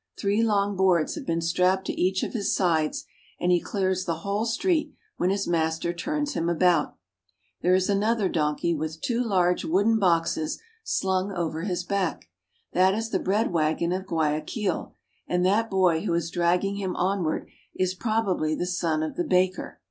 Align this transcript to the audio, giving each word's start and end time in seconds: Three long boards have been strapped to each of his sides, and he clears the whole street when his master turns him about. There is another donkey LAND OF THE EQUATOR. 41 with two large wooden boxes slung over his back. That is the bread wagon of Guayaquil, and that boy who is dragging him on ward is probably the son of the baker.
Three 0.17 0.41
long 0.41 0.75
boards 0.75 1.13
have 1.13 1.27
been 1.27 1.41
strapped 1.43 1.85
to 1.85 1.93
each 1.93 2.23
of 2.23 2.33
his 2.33 2.55
sides, 2.55 3.05
and 3.39 3.51
he 3.51 3.61
clears 3.61 4.03
the 4.05 4.15
whole 4.25 4.45
street 4.45 4.95
when 5.17 5.29
his 5.29 5.47
master 5.47 5.93
turns 5.93 6.33
him 6.33 6.49
about. 6.49 6.95
There 7.61 7.75
is 7.75 7.87
another 7.87 8.27
donkey 8.27 8.73
LAND 8.73 8.83
OF 8.83 8.91
THE 8.93 8.97
EQUATOR. 8.97 8.97
41 8.97 8.97
with 8.97 9.01
two 9.23 9.29
large 9.29 9.65
wooden 9.65 9.99
boxes 9.99 10.59
slung 10.83 11.31
over 11.31 11.61
his 11.61 11.83
back. 11.83 12.31
That 12.73 12.95
is 12.95 13.11
the 13.11 13.19
bread 13.19 13.51
wagon 13.53 13.91
of 13.91 14.07
Guayaquil, 14.07 14.95
and 15.27 15.45
that 15.45 15.69
boy 15.69 16.01
who 16.03 16.15
is 16.15 16.31
dragging 16.31 16.77
him 16.77 16.95
on 16.95 17.21
ward 17.21 17.47
is 17.75 17.93
probably 17.93 18.55
the 18.55 18.65
son 18.65 19.03
of 19.03 19.15
the 19.15 19.23
baker. 19.23 19.77